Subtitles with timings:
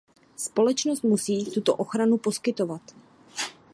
[0.37, 2.81] Společnost musí tuto ochranu poskytovat.